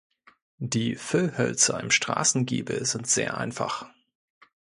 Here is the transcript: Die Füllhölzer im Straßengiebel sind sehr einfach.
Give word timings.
Die 0.57 0.95
Füllhölzer 0.95 1.79
im 1.79 1.91
Straßengiebel 1.91 2.85
sind 2.87 3.05
sehr 3.05 3.37
einfach. 3.37 3.85